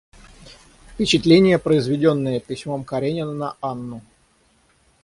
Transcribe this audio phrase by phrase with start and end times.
[0.95, 4.01] Впечатление, произведенное письмом Каренина на Анну.